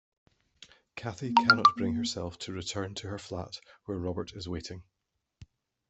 [0.95, 4.81] Cathy cannot bring herself to return to her flat, where Robert is waiting.